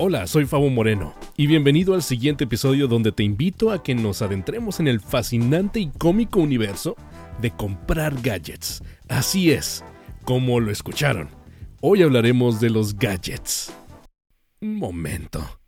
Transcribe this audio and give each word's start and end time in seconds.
Hola, 0.00 0.26
soy 0.26 0.44
Fabo 0.44 0.70
Moreno 0.70 1.14
y 1.36 1.46
bienvenido 1.46 1.94
al 1.94 2.02
siguiente 2.02 2.44
episodio 2.44 2.88
donde 2.88 3.12
te 3.12 3.22
invito 3.22 3.70
a 3.70 3.84
que 3.84 3.94
nos 3.94 4.22
adentremos 4.22 4.80
en 4.80 4.88
el 4.88 4.98
fascinante 4.98 5.78
y 5.78 5.88
cómico 5.88 6.40
universo 6.40 6.96
de 7.40 7.52
comprar 7.52 8.20
gadgets. 8.20 8.82
Así 9.08 9.52
es, 9.52 9.84
como 10.24 10.58
lo 10.58 10.72
escucharon. 10.72 11.28
Hoy 11.80 12.02
hablaremos 12.02 12.60
de 12.60 12.70
los 12.70 12.98
gadgets. 12.98 13.72
Un 14.60 14.78
momento. 14.78 15.60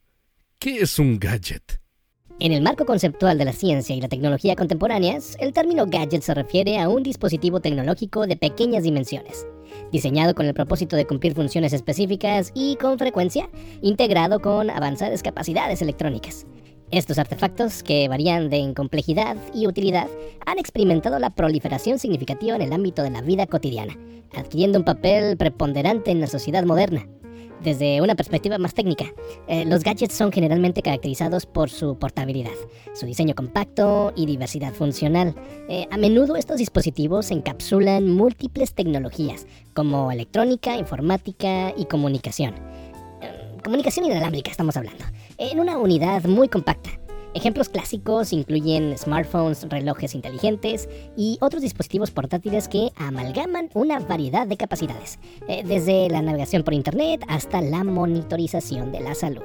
¿Qué 0.59 0.79
es 0.79 0.99
un 0.99 1.21
gadget? 1.21 1.81
En 2.39 2.53
el 2.53 2.61
marco 2.61 2.85
conceptual 2.85 3.39
de 3.39 3.47
la 3.47 3.55
ciencia 3.55 3.97
y 3.97 4.01
la 4.03 4.09
tecnología 4.09 4.57
contemporáneas, 4.57 5.39
el 5.41 5.55
término 5.55 5.87
gadget 5.87 6.21
se 6.21 6.35
refiere 6.35 6.79
a 6.79 6.91
un 6.91 7.03
dispositivo 7.03 7.61
tecnológico 7.61 8.27
de 8.27 8.37
pequeñas 8.37 8.83
dimensiones, 8.83 9.47
diseñado 9.91 10.35
con 10.35 10.45
el 10.45 10.53
propósito 10.53 10.97
de 10.97 11.07
cumplir 11.07 11.35
funciones 11.35 11.73
específicas 11.73 12.53
y, 12.55 12.77
con 12.77 12.99
frecuencia, 12.99 13.49
integrado 13.81 14.41
con 14.41 14.69
avanzadas 14.69 15.23
capacidades 15.23 15.81
electrónicas. 15.81 16.47
Estos 16.91 17.19
artefactos, 17.19 17.83
que 17.83 18.07
varían 18.07 18.51
de 18.51 18.59
en 18.59 18.75
complejidad 18.75 19.39
y 19.55 19.67
utilidad, 19.67 20.09
han 20.45 20.59
experimentado 20.59 21.19
la 21.19 21.31
proliferación 21.31 21.99
significativa 21.99 22.55
en 22.55 22.63
el 22.63 22.73
ámbito 22.75 23.03
de 23.03 23.11
la 23.11 23.23
vida 23.23 23.47
cotidiana, 23.47 23.97
adquiriendo 24.37 24.79
un 24.79 24.85
papel 24.85 25.39
preponderante 25.39 26.11
en 26.11 26.21
la 26.21 26.27
sociedad 26.27 26.65
moderna. 26.65 27.09
Desde 27.63 28.01
una 28.01 28.15
perspectiva 28.15 28.59
más 28.59 28.75
técnica, 28.75 29.07
eh, 29.49 29.65
los 29.65 29.83
gadgets 29.83 30.15
son 30.15 30.31
generalmente 30.31 30.83
caracterizados 30.83 31.47
por 31.47 31.71
su 31.71 31.99
portabilidad, 31.99 32.53
su 32.95 33.07
diseño 33.07 33.35
compacto 33.35 34.13
y 34.15 34.27
diversidad 34.27 34.73
funcional. 34.73 35.35
Eh, 35.69 35.87
a 35.91 35.97
menudo 35.97 36.37
estos 36.37 36.59
dispositivos 36.59 37.31
encapsulan 37.31 38.09
múltiples 38.09 38.75
tecnologías, 38.75 39.47
como 39.75 40.13
electrónica, 40.13 40.77
informática 40.77 41.73
y 41.77 41.87
comunicación. 41.87 42.55
Eh, 43.23 43.57
comunicación 43.65 44.07
inalámbrica 44.07 44.51
estamos 44.51 44.77
hablando, 44.77 45.05
en 45.39 45.59
una 45.59 45.79
unidad 45.79 46.25
muy 46.25 46.49
compacta 46.49 46.91
Ejemplos 47.37 47.69
clásicos 47.69 48.33
incluyen 48.33 48.97
smartphones, 48.97 49.69
relojes 49.69 50.15
inteligentes 50.15 50.89
y 51.19 51.37
otros 51.43 51.61
dispositivos 51.61 52.11
portátiles 52.11 52.67
que 52.67 52.89
amalgaman 52.97 53.69
una 53.75 53.99
variedad 53.99 54.47
de 54.47 54.57
capacidades, 54.57 55.19
eh, 55.47 55.63
desde 55.63 56.09
la 56.09 56.23
navegación 56.23 56.63
por 56.63 56.73
Internet 56.73 57.23
hasta 57.29 57.61
la 57.61 57.85
monitorización 57.85 58.91
de 58.91 59.01
la 59.01 59.15
salud. 59.15 59.43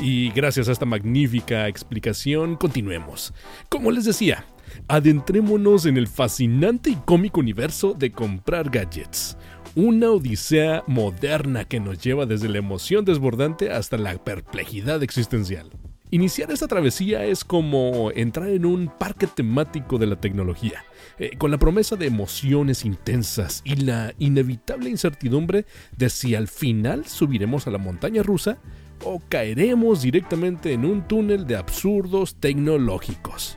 Y 0.00 0.30
gracias 0.30 0.70
a 0.70 0.72
esta 0.72 0.86
magnífica 0.86 1.68
explicación, 1.68 2.56
continuemos. 2.56 3.34
Como 3.68 3.90
les 3.90 4.06
decía, 4.06 4.46
adentrémonos 4.88 5.84
en 5.84 5.98
el 5.98 6.06
fascinante 6.08 6.88
y 6.88 6.94
cómico 6.94 7.40
universo 7.40 7.92
de 7.92 8.10
comprar 8.10 8.70
gadgets. 8.70 9.36
Una 9.74 10.10
odisea 10.10 10.82
moderna 10.86 11.66
que 11.66 11.78
nos 11.78 12.02
lleva 12.02 12.24
desde 12.24 12.48
la 12.48 12.56
emoción 12.56 13.04
desbordante 13.04 13.70
hasta 13.70 13.98
la 13.98 14.16
perplejidad 14.24 15.02
existencial. 15.02 15.70
Iniciar 16.12 16.50
esta 16.50 16.66
travesía 16.66 17.24
es 17.24 17.44
como 17.44 18.10
entrar 18.12 18.48
en 18.48 18.66
un 18.66 18.88
parque 18.88 19.28
temático 19.28 19.96
de 19.96 20.08
la 20.08 20.16
tecnología, 20.16 20.84
eh, 21.20 21.36
con 21.38 21.52
la 21.52 21.58
promesa 21.58 21.94
de 21.94 22.06
emociones 22.06 22.84
intensas 22.84 23.62
y 23.64 23.76
la 23.76 24.12
inevitable 24.18 24.90
incertidumbre 24.90 25.66
de 25.96 26.10
si 26.10 26.34
al 26.34 26.48
final 26.48 27.06
subiremos 27.06 27.68
a 27.68 27.70
la 27.70 27.78
montaña 27.78 28.24
rusa 28.24 28.58
o 29.04 29.22
caeremos 29.28 30.02
directamente 30.02 30.72
en 30.72 30.84
un 30.84 31.06
túnel 31.06 31.46
de 31.46 31.54
absurdos 31.54 32.34
tecnológicos. 32.40 33.56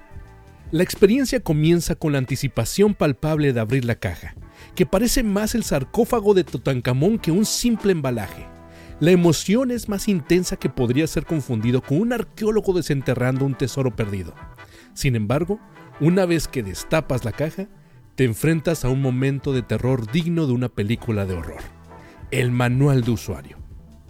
La 0.70 0.84
experiencia 0.84 1.40
comienza 1.40 1.96
con 1.96 2.12
la 2.12 2.20
anticipación 2.20 2.94
palpable 2.94 3.52
de 3.52 3.62
abrir 3.62 3.84
la 3.84 3.96
caja, 3.96 4.36
que 4.76 4.86
parece 4.86 5.24
más 5.24 5.56
el 5.56 5.64
sarcófago 5.64 6.36
de 6.36 6.44
Tutankamón 6.44 7.18
que 7.18 7.32
un 7.32 7.46
simple 7.46 7.94
embalaje. 7.94 8.53
La 9.04 9.12
emoción 9.12 9.72
es 9.72 9.90
más 9.90 10.08
intensa 10.08 10.56
que 10.56 10.70
podría 10.70 11.08
ser 11.08 11.26
confundido 11.26 11.82
con 11.82 12.00
un 12.00 12.14
arqueólogo 12.14 12.72
desenterrando 12.72 13.44
un 13.44 13.54
tesoro 13.54 13.94
perdido. 13.94 14.34
Sin 14.94 15.18
embargo, 15.18 15.60
una 16.00 16.26
vez 16.26 16.48
que 16.48 16.64
destapas 16.64 17.26
la 17.26 17.34
caja, 17.34 17.68
te 18.16 18.24
enfrentas 18.24 18.86
a 18.86 18.90
un 18.90 19.02
momento 19.02 19.52
de 19.52 19.62
terror 19.62 20.10
digno 20.10 20.48
de 20.48 20.54
una 20.54 20.70
película 20.70 21.26
de 21.26 21.34
horror. 21.34 21.62
El 22.32 22.52
manual 22.52 23.04
de 23.04 23.12
usuario. 23.12 23.58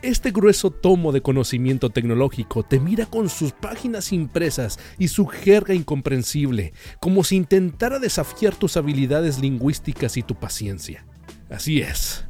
Este 0.04 0.30
grueso 0.30 0.70
tomo 0.70 1.12
de 1.12 1.24
conocimiento 1.24 1.90
tecnológico 1.90 2.62
te 2.62 2.80
mira 2.80 3.08
con 3.08 3.30
sus 3.30 3.52
páginas 3.52 4.14
impresas 4.14 4.78
y 5.00 5.08
su 5.08 5.26
jerga 5.26 5.74
incomprensible, 5.74 6.72
como 7.00 7.24
si 7.24 7.38
intentara 7.38 7.98
desafiar 7.98 8.54
tus 8.54 8.78
habilidades 8.78 9.40
lingüísticas 9.40 10.18
y 10.18 10.22
tu 10.22 10.36
paciencia. 10.36 11.04
Así 11.50 11.82
es, 11.82 12.28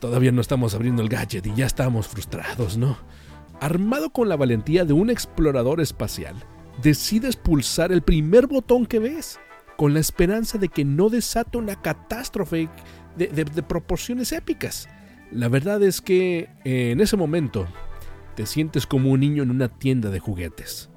Todavía 0.00 0.32
no 0.32 0.40
estamos 0.40 0.74
abriendo 0.74 1.02
el 1.02 1.08
gadget 1.08 1.46
y 1.46 1.54
ya 1.54 1.66
estamos 1.66 2.08
frustrados, 2.08 2.76
¿no? 2.76 2.98
Armado 3.60 4.10
con 4.10 4.28
la 4.28 4.36
valentía 4.36 4.84
de 4.84 4.92
un 4.92 5.08
explorador 5.08 5.80
espacial, 5.80 6.36
decides 6.82 7.36
pulsar 7.36 7.92
el 7.92 8.02
primer 8.02 8.46
botón 8.46 8.84
que 8.86 8.98
ves, 8.98 9.40
con 9.76 9.94
la 9.94 10.00
esperanza 10.00 10.58
de 10.58 10.68
que 10.68 10.84
no 10.84 11.08
desate 11.08 11.58
una 11.58 11.80
catástrofe 11.80 12.68
de, 13.16 13.28
de 13.28 13.62
proporciones 13.62 14.32
épicas. 14.32 14.88
La 15.30 15.48
verdad 15.48 15.82
es 15.82 16.00
que 16.00 16.50
en 16.64 17.00
ese 17.00 17.16
momento 17.16 17.66
te 18.34 18.46
sientes 18.46 18.86
como 18.86 19.10
un 19.10 19.20
niño 19.20 19.42
en 19.42 19.50
una 19.50 19.68
tienda 19.68 20.10
de 20.10 20.20
juguetes, 20.20 20.90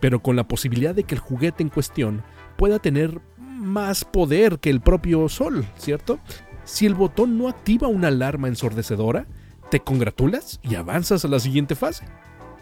pero 0.00 0.22
con 0.22 0.36
la 0.36 0.46
posibilidad 0.46 0.94
de 0.94 1.04
que 1.04 1.16
el 1.16 1.20
juguete 1.20 1.62
en 1.62 1.68
cuestión 1.68 2.22
pueda 2.56 2.78
tener 2.78 3.20
más 3.36 4.04
poder 4.04 4.60
que 4.60 4.70
el 4.70 4.80
propio 4.80 5.28
sol, 5.28 5.66
¿cierto? 5.76 6.20
Si 6.68 6.84
el 6.84 6.94
botón 6.94 7.38
no 7.38 7.48
activa 7.48 7.88
una 7.88 8.08
alarma 8.08 8.46
ensordecedora, 8.46 9.26
te 9.70 9.80
congratulas 9.80 10.60
y 10.62 10.74
avanzas 10.74 11.24
a 11.24 11.28
la 11.28 11.40
siguiente 11.40 11.74
fase. 11.74 12.04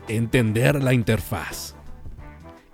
Entender 0.07 0.81
la 0.81 0.95
interfaz. 0.95 1.75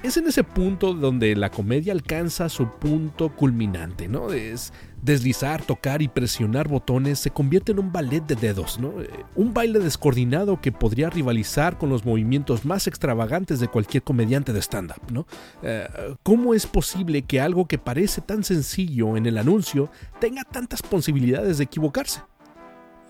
Es 0.03 0.17
en 0.17 0.27
ese 0.27 0.43
punto 0.43 0.95
donde 0.95 1.37
la 1.37 1.49
comedia 1.49 1.93
alcanza 1.93 2.49
su 2.49 2.69
punto 2.69 3.29
culminante, 3.37 4.09
¿no? 4.09 4.33
Es 4.33 4.73
deslizar, 5.01 5.63
tocar 5.63 6.03
y 6.03 6.09
presionar 6.09 6.67
botones 6.67 7.21
se 7.21 7.31
convierte 7.31 7.71
en 7.71 7.79
un 7.79 7.93
ballet 7.93 8.21
de 8.27 8.35
dedos, 8.35 8.81
¿no? 8.81 9.01
Eh, 9.01 9.09
un 9.37 9.55
baile 9.55 9.79
descoordinado 9.79 10.61
que 10.61 10.73
podría 10.73 11.09
rivalizar 11.09 11.79
con 11.79 11.89
los 11.89 12.05
movimientos 12.05 12.65
más 12.65 12.89
extravagantes 12.89 13.61
de 13.61 13.69
cualquier 13.69 14.03
comediante 14.03 14.53
de 14.53 14.61
stand-up, 14.61 15.13
¿no? 15.13 15.25
Eh, 15.63 15.89
¿Cómo 16.25 16.53
es 16.53 16.67
posible 16.67 17.23
que 17.23 17.41
algo 17.41 17.67
que 17.67 17.79
parece 17.79 18.21
tan 18.23 18.43
sencillo 18.43 19.17
en 19.17 19.27
el 19.27 19.39
anuncio 19.39 19.89
tenga 20.19 20.43
tantas 20.43 20.83
posibilidades 20.83 21.59
de 21.59 21.65
equivocarse? 21.65 22.23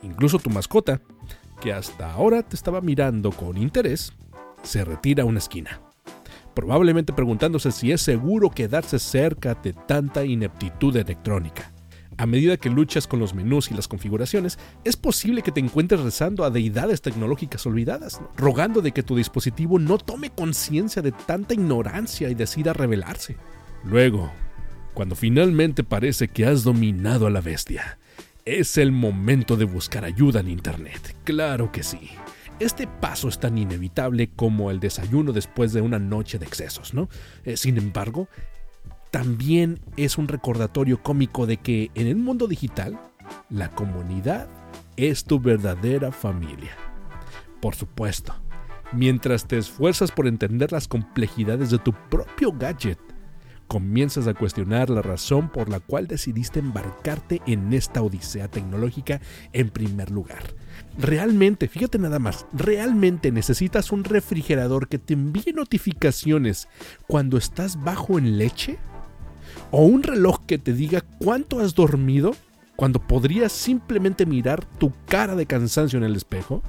Incluso 0.03 0.39
tu 0.39 0.51
mascota, 0.51 1.01
que 1.63 1.73
hasta 1.73 2.13
ahora 2.13 2.43
te 2.43 2.55
estaba 2.55 2.83
mirando 2.83 3.31
con 3.31 3.57
interés, 3.57 4.13
se 4.63 4.85
retira 4.85 5.23
a 5.23 5.27
una 5.27 5.39
esquina 5.39 5.81
probablemente 6.55 7.13
preguntándose 7.13 7.73
si 7.73 7.93
es 7.93 8.01
seguro 8.01 8.51
quedarse 8.51 8.99
cerca 8.99 9.55
de 9.55 9.73
tanta 9.73 10.25
ineptitud 10.25 10.97
electrónica. 10.97 11.73
A 12.19 12.27
medida 12.27 12.57
que 12.57 12.71
luchas 12.71 13.07
con 13.07 13.21
los 13.21 13.35
menús 13.35 13.71
y 13.71 13.75
las 13.75 13.89
configuraciones, 13.89 14.59
es 14.85 14.97
posible 14.97 15.43
que 15.43 15.51
te 15.51 15.61
encuentres 15.61 16.01
rezando 16.01 16.45
a 16.45 16.51
deidades 16.51 17.01
tecnológicas 17.01 17.67
olvidadas, 17.67 18.21
rogando 18.37 18.83
de 18.83 18.93
que 18.93 19.03
tu 19.03 19.17
dispositivo 19.17 19.79
no 19.79 19.99
tome 19.99 20.31
conciencia 20.31 21.03
de 21.03 21.13
tanta 21.13 21.55
ignorancia 21.55 22.29
y 22.29 22.35
decida 22.35 22.75
rebelarse. 22.75 23.37
Luego, 23.85 24.31
cuando 24.95 25.17
finalmente 25.17 25.85
parece 25.85 26.29
que 26.29 26.47
has 26.47 26.65
dominado 26.65 27.27
a 27.27 27.31
la 27.31 27.41
bestia, 27.41 27.99
es 28.45 28.77
el 28.77 28.93
momento 28.93 29.57
de 29.57 29.65
buscar 29.65 30.05
ayuda 30.05 30.41
en 30.41 30.51
Internet. 30.51 31.17
Claro 31.25 31.73
que 31.73 31.83
sí. 31.83 32.11
Este 32.61 32.87
paso 32.87 33.29
es 33.29 33.41
tan 33.41 33.59
inevitable 33.59 34.31
como 34.35 34.71
el 34.71 34.81
desayuno 34.81 35.33
después 35.33 35.73
de 35.73 35.81
una 35.81 35.99
noche 35.99 36.39
de 36.39 36.47
excesos, 36.47 36.95
¿no? 36.95 37.09
Eh, 37.45 37.57
sin 37.57 37.77
embargo, 37.77 38.29
también 39.11 39.81
es 39.97 40.17
un 40.17 40.29
recordatorio 40.29 41.03
cómico 41.03 41.47
de 41.47 41.59
que 41.59 41.91
en 41.95 42.07
el 42.07 42.17
mundo 42.17 42.47
digital, 42.47 42.99
la 43.51 43.71
comunidad 43.71 44.49
es 44.97 45.25
tu 45.25 45.41
verdadera 45.41 46.13
familia. 46.13 46.77
Por 47.61 47.75
supuesto, 47.75 48.35
mientras 48.93 49.47
te 49.47 49.59
esfuerzas 49.59 50.11
por 50.11 50.27
entender 50.27 50.73
las 50.73 50.89
complejidades 50.89 51.71
de 51.71 51.79
tu 51.79 51.93
propio 52.11 52.53
gadget, 52.53 52.99
comienzas 53.73 54.27
a 54.27 54.35
cuestionar 54.35 54.91
la 54.91 55.01
razón 55.01 55.49
por 55.49 55.71
la 55.71 55.81
cual 55.81 56.07
decidiste 56.07 56.61
embarcarte 56.61 57.41
en 57.47 57.73
esta 57.73 58.03
odisea 58.03 58.47
tecnológica 58.47 59.23
en 59.55 59.71
primer 59.71 60.11
lugar. 60.11 60.43
Realmente, 60.99 61.69
fíjate 61.69 61.99
nada 61.99 62.19
más, 62.19 62.45
realmente 62.53 63.33
necesitas 63.33 63.91
un 63.91 64.05
refrigerador 64.05 64.89
que 64.89 64.99
te 64.99 65.15
envíe 65.15 65.55
notificaciones 65.55 66.69
cuando 67.07 67.39
estás 67.39 67.83
bajo 67.83 68.19
en 68.19 68.37
leche? 68.37 68.79
¿O 69.71 69.87
un 69.87 70.03
reloj 70.03 70.41
que 70.47 70.59
te 70.59 70.75
diga 70.75 71.01
cuánto 71.19 71.59
has 71.59 71.75
dormido 71.75 72.33
cuando 72.77 73.01
podrías 73.01 73.53
simplemente 73.53 74.27
mirar 74.27 74.67
tu 74.67 74.93
cara 75.07 75.35
de 75.35 75.47
cansancio 75.47 75.97
en 75.97 76.05
el 76.05 76.15
espejo? 76.15 76.63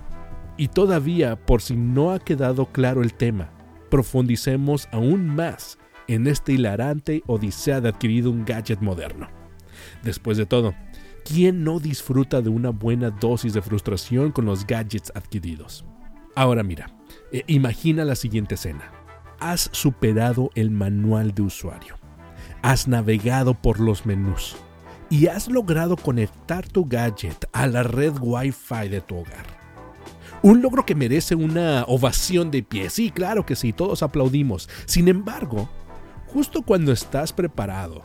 Y 0.56 0.70
todavía, 0.70 1.36
por 1.36 1.62
si 1.62 1.76
no 1.76 2.12
ha 2.12 2.20
quedado 2.20 2.68
claro 2.68 3.02
el 3.02 3.14
tema, 3.14 3.50
profundicemos 3.90 4.88
aún 4.94 5.28
más 5.28 5.80
en 6.08 6.28
este 6.28 6.54
hilarante 6.54 7.24
odisea 7.28 7.82
de 7.82 7.90
adquirir 7.90 8.28
un 8.28 8.46
gadget 8.46 8.82
moderno. 8.82 9.28
Después 10.04 10.38
de 10.38 10.46
todo, 10.46 10.74
¿quién 11.26 11.64
no 11.64 11.80
disfruta 11.80 12.42
de 12.42 12.50
una 12.50 12.70
buena 12.70 13.10
dosis 13.10 13.54
de 13.54 13.62
frustración 13.62 14.32
con 14.32 14.46
los 14.46 14.66
gadgets 14.66 15.12
adquiridos? 15.16 15.86
Ahora 16.36 16.64
mira, 16.64 16.90
eh, 17.32 17.44
imagina 17.48 18.06
la 18.06 18.16
siguiente 18.16 18.56
escena. 18.56 18.92
Has 19.40 19.70
superado 19.72 20.50
el 20.56 20.72
manual 20.72 21.34
de 21.34 21.44
usuario. 21.44 21.96
Has 22.62 22.88
navegado 22.88 23.54
por 23.54 23.80
los 23.80 24.06
menús 24.06 24.56
y 25.10 25.28
has 25.28 25.48
logrado 25.48 25.96
conectar 25.96 26.68
tu 26.68 26.86
gadget 26.86 27.46
a 27.52 27.68
la 27.68 27.84
red 27.84 28.14
Wi-Fi 28.20 28.90
de 28.90 29.02
tu 29.02 29.18
hogar. 29.18 29.46
Un 30.42 30.62
logro 30.62 30.86
que 30.86 30.96
merece 30.96 31.36
una 31.36 31.86
ovación 31.88 32.52
de 32.52 32.64
pie. 32.64 32.90
Sí, 32.90 33.12
claro 33.12 33.46
que 33.46 33.56
sí, 33.56 33.74
todos 33.74 34.04
aplaudimos. 34.04 34.70
Sin 34.86 35.08
embargo, 35.08 35.70
justo 36.34 36.64
cuando 36.64 36.92
estás 36.92 37.32
preparado 37.32 38.02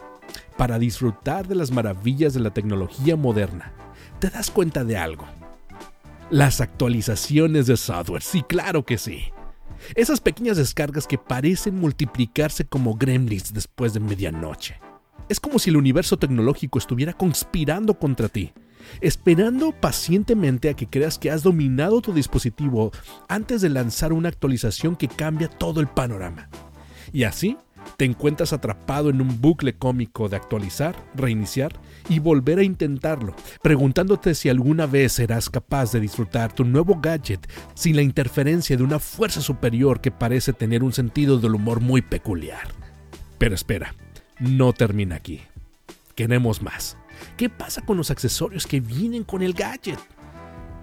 para 0.59 0.79
disfrutar 0.79 1.49
de 1.49 1.55
las 1.55 1.71
maravillas 1.71 2.35
de 2.35 2.41
la 2.41 2.51
tecnología 2.51 3.17
moderna, 3.17 3.73
te 4.19 4.29
das 4.29 4.51
cuenta 4.51 4.85
de 4.85 4.99
algo. 4.99 5.27
Las 6.31 6.61
actualizaciones 6.61 7.67
de 7.67 7.79
software, 7.79 8.23
sí, 8.23 8.43
claro 8.43 8.85
que 8.85 8.99
sí. 8.99 9.25
Esas 9.95 10.21
pequeñas 10.21 10.59
descargas 10.59 11.07
que 11.07 11.17
parecen 11.17 11.81
multiplicarse 11.81 12.67
como 12.67 12.97
gremlins 12.97 13.55
después 13.55 13.95
de 13.95 14.01
medianoche. 14.01 14.79
Es 15.31 15.41
como 15.41 15.59
si 15.59 15.71
el 15.71 15.79
universo 15.79 16.19
tecnológico 16.19 16.79
estuviera 16.79 17.15
conspirando 17.15 17.99
contra 17.99 18.29
ti, 18.29 18.53
esperando 19.01 19.73
pacientemente 19.73 20.69
a 20.69 20.75
que 20.75 20.87
creas 20.87 21.19
que 21.19 21.31
has 21.31 21.43
dominado 21.43 22.03
tu 22.03 22.13
dispositivo 22.13 22.93
antes 23.29 23.63
de 23.63 23.71
lanzar 23.71 24.13
una 24.13 24.29
actualización 24.29 24.97
que 24.97 25.09
cambia 25.09 25.49
todo 25.49 25.81
el 25.81 25.87
panorama. 25.87 26.51
Y 27.13 27.25
así 27.25 27.57
te 27.97 28.05
encuentras 28.05 28.53
atrapado 28.53 29.11
en 29.11 29.21
un 29.21 29.41
bucle 29.41 29.75
cómico 29.75 30.29
de 30.29 30.37
actualizar, 30.37 30.95
reiniciar 31.15 31.73
y 32.09 32.19
volver 32.19 32.59
a 32.59 32.63
intentarlo, 32.63 33.35
preguntándote 33.63 34.35
si 34.35 34.49
alguna 34.49 34.87
vez 34.87 35.13
serás 35.13 35.51
capaz 35.51 35.93
de 35.93 36.01
disfrutar 36.01 36.53
tu 36.53 36.65
nuevo 36.65 37.01
gadget 37.01 37.49
sin 37.75 37.97
la 37.97 38.03
interferencia 38.03 38.77
de 38.77 38.83
una 38.83 38.99
fuerza 38.99 39.41
superior 39.41 40.01
que 40.01 40.11
parece 40.11 40.53
tener 40.53 40.83
un 40.83 40.93
sentido 40.93 41.39
del 41.39 41.55
humor 41.55 41.81
muy 41.81 42.03
peculiar. 42.03 42.69
Pero 43.39 43.55
espera, 43.55 43.95
no 44.39 44.73
termina 44.73 45.17
aquí. 45.17 45.43
Queremos 46.15 46.63
más. 46.63 46.97
¿Qué 47.37 47.49
pasa 47.49 47.83
con 47.83 47.97
los 47.97 48.11
accesorios 48.11 48.67
que 48.67 48.81
vienen 48.81 49.25
con 49.25 49.43
el 49.43 49.53
gadget? 49.53 49.99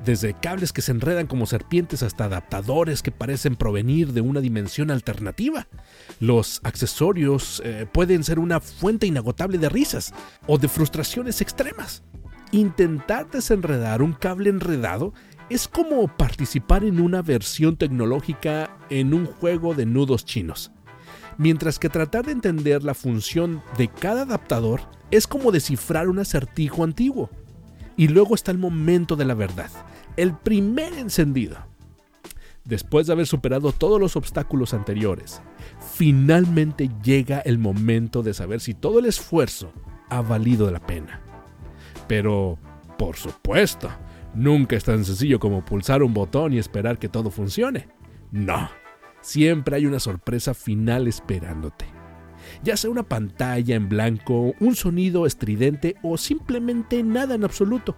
Desde 0.06 0.36
cables 0.36 0.72
que 0.72 0.84
se 0.84 0.92
enredan 0.92 1.26
como 1.26 1.48
serpientes 1.48 2.04
hasta 2.04 2.26
adaptadores 2.26 3.02
que 3.02 3.12
parecen 3.12 3.56
provenir 3.56 4.14
de 4.14 4.22
una 4.22 4.40
dimensión 4.40 4.92
alternativa. 4.92 5.68
Los 6.20 6.62
accesorios 6.64 7.62
eh, 7.66 7.88
pueden 7.92 8.24
ser 8.24 8.38
una 8.38 8.60
fuente 8.60 9.08
inagotable 9.08 9.58
de 9.58 9.68
risas 9.68 10.14
o 10.46 10.60
de 10.60 10.68
frustraciones 10.68 11.42
extremas. 11.42 12.04
Intentar 12.52 13.32
desenredar 13.32 14.04
un 14.04 14.14
cable 14.14 14.52
enredado 14.52 15.14
es 15.50 15.68
como 15.68 16.08
participar 16.08 16.84
en 16.84 17.00
una 17.00 17.24
versión 17.24 17.76
tecnológica 17.76 18.78
en 18.92 19.14
un 19.14 19.26
juego 19.26 19.74
de 19.74 19.88
nudos 19.88 20.24
chinos 20.24 20.72
mientras 21.38 21.80
que 21.80 21.90
tratar 21.90 22.26
de 22.26 22.32
entender 22.32 22.84
la 22.84 22.94
función 22.94 23.62
de 23.78 23.88
cada 23.88 24.22
adaptador 24.22 24.82
es 25.12 25.28
como 25.28 25.52
descifrar 25.52 26.08
un 26.08 26.20
acertijo 26.20 26.84
antiguo. 26.84 27.30
Y 27.98 28.10
luego 28.10 28.36
está 28.36 28.52
el 28.52 28.58
momento 28.58 29.16
de 29.16 29.26
la 29.26 29.34
verdad, 29.34 29.70
el 30.18 30.36
primer 30.36 30.94
encendido. 30.94 31.58
Después 32.64 33.06
de 33.08 33.14
haber 33.14 33.28
superado 33.28 33.72
todos 33.72 34.00
los 34.00 34.16
obstáculos 34.16 34.74
anteriores, 34.74 35.42
finalmente 35.94 36.90
llega 37.04 37.40
el 37.40 37.60
momento 37.60 38.24
de 38.24 38.34
saber 38.34 38.60
si 38.60 38.74
todo 38.74 39.00
el 39.00 39.06
esfuerzo 39.06 39.72
ha 40.10 40.22
valido 40.22 40.72
la 40.72 40.80
pena. 40.80 41.22
Pero, 42.08 42.58
por 42.98 43.18
supuesto, 43.18 43.90
nunca 44.34 44.76
es 44.76 44.84
tan 44.84 45.06
sencillo 45.06 45.40
como 45.40 45.64
pulsar 45.64 46.02
un 46.02 46.14
botón 46.14 46.54
y 46.54 46.58
esperar 46.58 46.98
que 46.98 47.10
todo 47.10 47.30
funcione. 47.30 47.88
No 48.32 48.70
siempre 49.26 49.76
hay 49.76 49.86
una 49.86 50.00
sorpresa 50.00 50.54
final 50.54 51.08
esperándote. 51.08 51.86
Ya 52.64 52.78
sea 52.78 52.92
una 52.92 53.04
pantalla 53.04 53.76
en 53.76 53.90
blanco, 53.90 54.54
un 54.60 54.76
sonido 54.76 55.26
estridente 55.26 55.96
o 56.04 56.18
simplemente 56.18 57.02
nada 57.04 57.36
en 57.36 57.44
absoluto. 57.44 57.98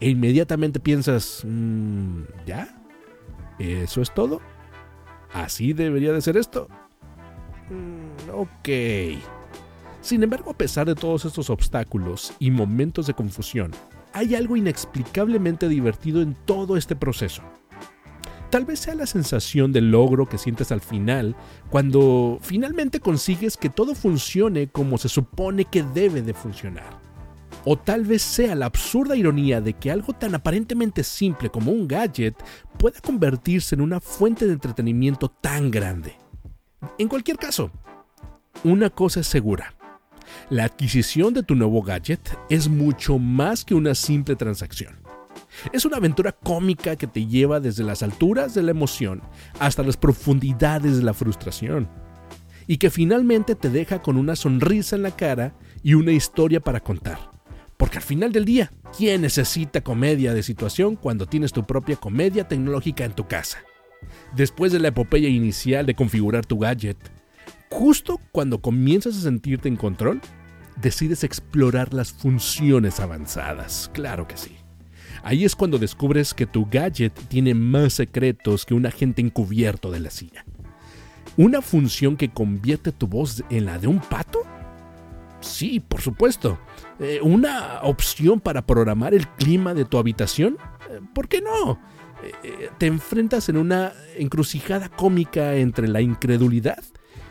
E 0.00 0.10
inmediatamente 0.10 0.80
piensas, 0.80 1.42
mm, 1.44 2.22
¿ya? 2.46 2.68
¿Eso 3.58 4.00
es 4.00 4.14
todo? 4.14 4.40
¿Así 5.32 5.72
debería 5.72 6.12
de 6.12 6.20
ser 6.20 6.36
esto? 6.36 6.68
Mm, 7.70 8.30
ok. 8.32 8.68
Sin 10.00 10.22
embargo, 10.22 10.52
a 10.52 10.56
pesar 10.56 10.86
de 10.86 10.94
todos 10.94 11.24
estos 11.24 11.50
obstáculos 11.50 12.32
y 12.38 12.50
momentos 12.50 13.06
de 13.06 13.14
confusión, 13.14 13.72
hay 14.12 14.34
algo 14.34 14.56
inexplicablemente 14.56 15.68
divertido 15.68 16.22
en 16.22 16.34
todo 16.34 16.76
este 16.76 16.96
proceso. 16.96 17.42
Tal 18.50 18.64
vez 18.64 18.78
sea 18.78 18.94
la 18.94 19.06
sensación 19.06 19.72
de 19.72 19.82
logro 19.82 20.26
que 20.26 20.38
sientes 20.38 20.72
al 20.72 20.80
final, 20.80 21.36
cuando 21.68 22.38
finalmente 22.40 23.00
consigues 23.00 23.58
que 23.58 23.68
todo 23.68 23.94
funcione 23.94 24.68
como 24.68 24.96
se 24.96 25.10
supone 25.10 25.66
que 25.66 25.82
debe 25.82 26.22
de 26.22 26.32
funcionar. 26.32 27.07
O 27.64 27.76
tal 27.76 28.04
vez 28.04 28.22
sea 28.22 28.54
la 28.54 28.66
absurda 28.66 29.16
ironía 29.16 29.60
de 29.60 29.74
que 29.74 29.90
algo 29.90 30.12
tan 30.12 30.34
aparentemente 30.34 31.04
simple 31.04 31.50
como 31.50 31.72
un 31.72 31.88
gadget 31.88 32.34
pueda 32.78 33.00
convertirse 33.00 33.74
en 33.74 33.80
una 33.80 34.00
fuente 34.00 34.46
de 34.46 34.52
entretenimiento 34.52 35.28
tan 35.28 35.70
grande. 35.70 36.16
En 36.98 37.08
cualquier 37.08 37.36
caso, 37.36 37.70
una 38.64 38.90
cosa 38.90 39.20
es 39.20 39.26
segura. 39.26 39.74
La 40.50 40.64
adquisición 40.64 41.34
de 41.34 41.42
tu 41.42 41.54
nuevo 41.54 41.82
gadget 41.82 42.36
es 42.48 42.68
mucho 42.68 43.18
más 43.18 43.64
que 43.64 43.74
una 43.74 43.94
simple 43.94 44.36
transacción. 44.36 44.96
Es 45.72 45.84
una 45.84 45.96
aventura 45.96 46.32
cómica 46.32 46.96
que 46.96 47.06
te 47.06 47.26
lleva 47.26 47.60
desde 47.60 47.84
las 47.84 48.02
alturas 48.02 48.54
de 48.54 48.62
la 48.62 48.70
emoción 48.70 49.22
hasta 49.58 49.82
las 49.82 49.96
profundidades 49.96 50.98
de 50.98 51.02
la 51.02 51.14
frustración. 51.14 51.88
Y 52.66 52.76
que 52.76 52.90
finalmente 52.90 53.54
te 53.54 53.70
deja 53.70 54.02
con 54.02 54.16
una 54.16 54.36
sonrisa 54.36 54.96
en 54.96 55.02
la 55.02 55.10
cara 55.10 55.54
y 55.82 55.94
una 55.94 56.12
historia 56.12 56.60
para 56.60 56.80
contar. 56.80 57.37
Porque 57.78 57.98
al 57.98 58.02
final 58.02 58.32
del 58.32 58.44
día, 58.44 58.72
¿quién 58.94 59.22
necesita 59.22 59.80
comedia 59.80 60.34
de 60.34 60.42
situación 60.42 60.96
cuando 60.96 61.26
tienes 61.26 61.52
tu 61.52 61.64
propia 61.64 61.96
comedia 61.96 62.46
tecnológica 62.46 63.04
en 63.04 63.12
tu 63.12 63.26
casa? 63.26 63.58
Después 64.34 64.72
de 64.72 64.80
la 64.80 64.88
epopeya 64.88 65.28
inicial 65.28 65.86
de 65.86 65.94
configurar 65.94 66.44
tu 66.44 66.58
gadget, 66.58 66.98
justo 67.70 68.20
cuando 68.32 68.60
comienzas 68.60 69.16
a 69.16 69.20
sentirte 69.20 69.68
en 69.68 69.76
control, 69.76 70.20
decides 70.82 71.22
explorar 71.22 71.94
las 71.94 72.12
funciones 72.12 72.98
avanzadas. 72.98 73.90
Claro 73.94 74.26
que 74.26 74.36
sí. 74.36 74.56
Ahí 75.22 75.44
es 75.44 75.54
cuando 75.54 75.78
descubres 75.78 76.34
que 76.34 76.46
tu 76.46 76.66
gadget 76.70 77.12
tiene 77.28 77.54
más 77.54 77.94
secretos 77.94 78.64
que 78.64 78.74
un 78.74 78.86
agente 78.86 79.22
encubierto 79.22 79.90
de 79.92 80.00
la 80.00 80.10
CIA. 80.10 80.44
¿Una 81.36 81.62
función 81.62 82.16
que 82.16 82.30
convierte 82.30 82.90
tu 82.90 83.06
voz 83.06 83.44
en 83.50 83.66
la 83.66 83.78
de 83.78 83.86
un 83.86 84.00
pato? 84.00 84.40
Sí, 85.40 85.80
por 85.80 86.00
supuesto. 86.00 86.58
Eh, 86.98 87.20
¿Una 87.22 87.80
opción 87.82 88.40
para 88.40 88.66
programar 88.66 89.14
el 89.14 89.28
clima 89.28 89.74
de 89.74 89.84
tu 89.84 89.98
habitación? 89.98 90.58
Eh, 90.90 91.00
¿Por 91.14 91.28
qué 91.28 91.40
no? 91.40 91.80
Eh, 92.42 92.70
te 92.78 92.86
enfrentas 92.86 93.48
en 93.48 93.56
una 93.56 93.92
encrucijada 94.16 94.88
cómica 94.88 95.54
entre 95.54 95.86
la 95.86 96.00
incredulidad 96.00 96.82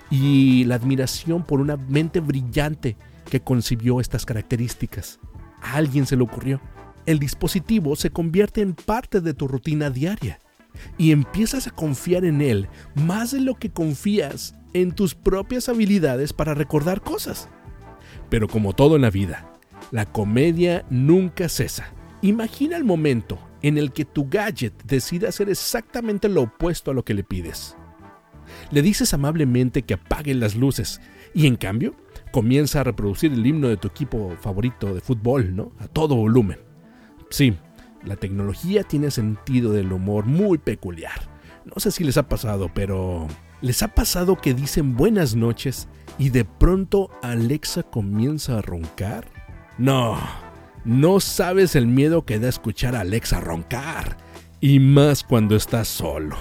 y 0.10 0.64
la 0.64 0.76
admiración 0.76 1.44
por 1.44 1.60
una 1.60 1.76
mente 1.76 2.22
brillante 2.22 2.96
que 3.30 3.42
concibió 3.42 4.00
estas 4.00 4.26
características. 4.26 5.20
A 5.62 5.76
alguien 5.76 6.06
se 6.06 6.16
le 6.16 6.24
ocurrió 6.24 6.62
el 7.08 7.20
dispositivo 7.20 7.96
se 7.96 8.12
convierte 8.12 8.62
en 8.62 8.76
parte 8.76 9.22
de 9.22 9.34
tu 9.34 9.48
rutina 9.48 9.90
diaria 9.90 10.40
y 10.98 11.12
empiezas 11.12 11.66
a 11.66 11.72
confiar 11.72 12.26
en 12.26 12.42
él 12.42 12.68
más 12.94 13.32
de 13.32 13.40
lo 13.40 13.56
que 13.56 13.72
confías 13.72 14.56
en 14.74 14.92
tus 14.92 15.16
propias 15.16 15.70
habilidades 15.70 16.34
para 16.34 16.54
recordar 16.54 17.02
cosas. 17.02 17.50
Pero 18.30 18.48
como 18.48 18.74
todo 18.74 18.96
en 18.96 19.04
la 19.04 19.10
vida, 19.10 19.54
la 19.92 20.06
comedia 20.06 20.86
nunca 20.90 21.50
cesa. 21.50 21.94
Imagina 22.22 22.78
el 22.78 22.84
momento 22.84 23.40
en 23.62 23.78
el 23.78 23.92
que 23.92 24.06
tu 24.06 24.28
gadget 24.30 24.74
decide 24.86 25.28
hacer 25.28 25.50
exactamente 25.50 26.30
lo 26.30 26.44
opuesto 26.44 26.92
a 26.92 26.94
lo 26.94 27.04
que 27.04 27.14
le 27.14 27.24
pides. 27.24 27.78
Le 28.72 28.82
dices 28.82 29.14
amablemente 29.14 29.84
que 29.84 29.96
apague 29.96 30.34
las 30.34 30.56
luces 30.56 31.02
y 31.34 31.48
en 31.48 31.56
cambio 31.56 31.96
comienza 32.32 32.82
a 32.82 32.84
reproducir 32.84 33.34
el 33.34 33.46
himno 33.46 33.68
de 33.68 33.78
tu 33.78 33.88
equipo 33.88 34.36
favorito 34.42 34.94
de 34.94 35.02
fútbol, 35.02 35.56
¿no? 35.56 35.72
A 35.80 35.88
todo 35.88 36.16
volumen. 36.16 36.60
Sí, 37.30 37.58
la 38.06 38.16
tecnología 38.16 38.84
tiene 38.84 39.12
sentido 39.12 39.72
del 39.72 39.92
humor 39.92 40.26
muy 40.26 40.58
peculiar. 40.58 41.20
No 41.66 41.74
sé 41.78 41.92
si 41.92 42.04
les 42.04 42.18
ha 42.18 42.30
pasado, 42.30 42.72
pero 42.74 43.28
¿les 43.62 43.84
ha 43.84 43.90
pasado 43.90 44.36
que 44.36 44.54
dicen 44.54 44.96
buenas 44.96 45.36
noches 45.36 45.88
y 46.18 46.30
de 46.30 46.46
pronto 46.46 47.10
Alexa 47.22 47.84
comienza 47.84 48.58
a 48.58 48.62
roncar? 48.62 49.30
No, 49.78 50.18
no 50.86 51.20
sabes 51.20 51.76
el 51.76 51.88
miedo 51.88 52.26
que 52.26 52.40
da 52.40 52.50
escuchar 52.50 52.96
a 52.96 53.02
Alexa 53.02 53.40
roncar, 53.40 54.18
y 54.60 54.80
más 54.80 55.24
cuando 55.24 55.56
estás 55.56 55.88
solo. 55.88 56.36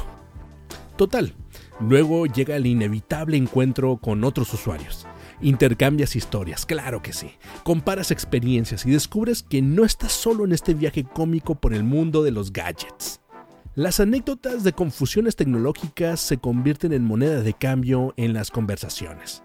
Total, 0.97 1.35
luego 1.81 2.27
llega 2.27 2.57
el 2.57 2.67
inevitable 2.67 3.37
encuentro 3.37 3.99
con 3.99 4.25
otros 4.25 4.53
usuarios, 4.55 5.07
Intercambias 5.43 6.17
historias, 6.17 6.65
claro 6.65 7.03
que 7.03 7.13
sí. 7.13 7.33
Comparas 7.63 8.11
experiencias 8.11 8.87
y 8.87 8.91
descubres 8.91 9.43
que 9.43 9.61
no 9.61 9.85
estás 9.85 10.13
solo 10.13 10.45
en 10.45 10.53
este 10.53 10.73
viaje 10.73 11.05
cómico 11.05 11.57
por 11.57 11.75
el 11.75 11.85
mundo 11.85 12.23
de 12.23 12.31
los 12.31 12.53
gadgets. 12.53 13.21
Las 13.77 14.01
anécdotas 14.01 14.65
de 14.65 14.73
confusiones 14.73 15.37
tecnológicas 15.37 16.19
se 16.19 16.39
convierten 16.39 16.95
en 16.95 17.05
moneda 17.05 17.43
de 17.43 17.53
cambio 17.53 18.15
en 18.17 18.33
las 18.33 18.51
conversaciones. 18.51 19.43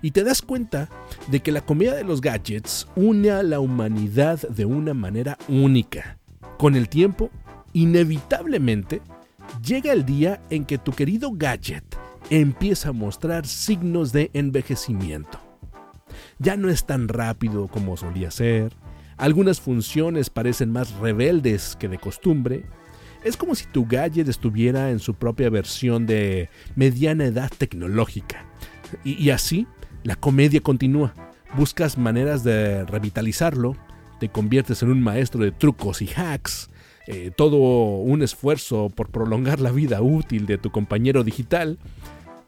Y 0.00 0.12
te 0.12 0.24
das 0.24 0.40
cuenta 0.40 0.88
de 1.26 1.40
que 1.40 1.52
la 1.52 1.60
comedia 1.60 1.92
de 1.92 2.02
los 2.02 2.22
gadgets 2.22 2.88
une 2.96 3.30
a 3.30 3.42
la 3.42 3.60
humanidad 3.60 4.40
de 4.48 4.64
una 4.64 4.94
manera 4.94 5.36
única. 5.48 6.18
Con 6.56 6.76
el 6.76 6.88
tiempo, 6.88 7.28
inevitablemente, 7.74 9.02
llega 9.62 9.92
el 9.92 10.06
día 10.06 10.40
en 10.48 10.64
que 10.64 10.78
tu 10.78 10.92
querido 10.92 11.32
gadget 11.34 11.84
empieza 12.30 12.88
a 12.88 12.92
mostrar 12.92 13.46
signos 13.46 14.12
de 14.12 14.30
envejecimiento. 14.32 15.38
Ya 16.38 16.56
no 16.56 16.70
es 16.70 16.86
tan 16.86 17.06
rápido 17.06 17.68
como 17.68 17.98
solía 17.98 18.30
ser, 18.30 18.72
algunas 19.18 19.60
funciones 19.60 20.30
parecen 20.30 20.72
más 20.72 20.92
rebeldes 20.92 21.76
que 21.78 21.88
de 21.88 21.98
costumbre, 21.98 22.64
es 23.24 23.36
como 23.36 23.54
si 23.54 23.66
tu 23.66 23.86
gadget 23.86 24.28
estuviera 24.28 24.90
en 24.90 24.98
su 24.98 25.14
propia 25.14 25.50
versión 25.50 26.06
de 26.06 26.48
mediana 26.76 27.26
edad 27.26 27.50
tecnológica. 27.56 28.44
Y, 29.04 29.30
así, 29.30 29.66
la 30.02 30.16
comedia 30.16 30.60
continúa. 30.60 31.14
Buscas 31.56 31.98
maneras 31.98 32.44
de 32.44 32.84
revitalizarlo, 32.84 33.76
te 34.20 34.28
conviertes 34.28 34.82
en 34.82 34.90
un 34.90 35.02
maestro 35.02 35.42
de 35.42 35.52
trucos 35.52 36.02
y 36.02 36.08
hacks, 36.16 36.70
eh, 37.06 37.30
todo 37.34 37.56
un 37.56 38.22
esfuerzo 38.22 38.90
por 38.90 39.10
prolongar 39.10 39.60
la 39.60 39.70
vida 39.70 40.02
útil 40.02 40.46
de 40.46 40.58
tu 40.58 40.70
compañero 40.70 41.24
digital. 41.24 41.78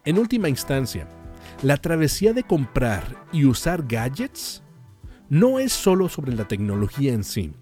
En 0.04 0.18
última 0.18 0.48
instancia, 0.48 1.06
la 1.62 1.76
travesía 1.76 2.32
de 2.32 2.42
comprar 2.42 3.04
y 3.32 3.44
usar 3.44 3.84
gadgets 3.86 4.62
no 5.28 5.58
es 5.58 5.72
solo 5.72 6.08
sobre 6.08 6.34
la 6.34 6.48
tecnología 6.48 7.12
en 7.12 7.24
sí, 7.24 7.52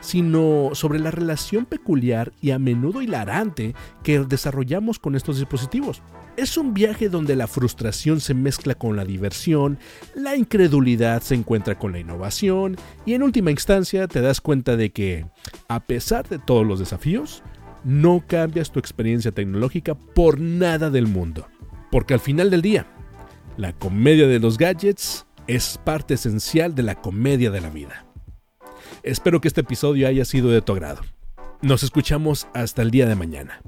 sino 0.00 0.70
sobre 0.74 0.98
la 0.98 1.10
relación 1.10 1.66
peculiar 1.66 2.32
y 2.40 2.50
a 2.50 2.58
menudo 2.58 3.02
hilarante 3.02 3.74
que 4.02 4.20
desarrollamos 4.20 4.98
con 4.98 5.14
estos 5.14 5.38
dispositivos. 5.38 6.02
Es 6.36 6.56
un 6.56 6.72
viaje 6.72 7.08
donde 7.08 7.34
la 7.34 7.48
frustración 7.48 8.20
se 8.20 8.32
mezcla 8.32 8.76
con 8.76 8.94
la 8.94 9.04
diversión, 9.04 9.78
la 10.14 10.36
incredulidad 10.36 11.22
se 11.22 11.34
encuentra 11.34 11.78
con 11.78 11.90
la 11.90 11.98
innovación 11.98 12.76
y 13.04 13.14
en 13.14 13.24
última 13.24 13.50
instancia 13.50 14.06
te 14.06 14.20
das 14.20 14.40
cuenta 14.40 14.76
de 14.76 14.90
que, 14.90 15.26
a 15.66 15.80
pesar 15.80 16.28
de 16.28 16.38
todos 16.38 16.64
los 16.64 16.78
desafíos, 16.78 17.42
no 17.82 18.22
cambias 18.26 18.70
tu 18.70 18.78
experiencia 18.78 19.32
tecnológica 19.32 19.94
por 19.94 20.38
nada 20.40 20.90
del 20.90 21.08
mundo. 21.08 21.48
Porque 21.90 22.14
al 22.14 22.20
final 22.20 22.50
del 22.50 22.62
día, 22.62 22.86
la 23.56 23.72
comedia 23.72 24.28
de 24.28 24.38
los 24.38 24.58
gadgets 24.58 25.26
es 25.48 25.80
parte 25.82 26.14
esencial 26.14 26.74
de 26.74 26.82
la 26.84 26.94
comedia 27.00 27.50
de 27.50 27.60
la 27.60 27.70
vida. 27.70 28.07
Espero 29.08 29.40
que 29.40 29.48
este 29.48 29.62
episodio 29.62 30.06
haya 30.06 30.26
sido 30.26 30.50
de 30.50 30.60
tu 30.60 30.72
agrado. 30.72 31.00
Nos 31.62 31.82
escuchamos 31.82 32.46
hasta 32.52 32.82
el 32.82 32.90
día 32.90 33.06
de 33.06 33.14
mañana. 33.14 33.62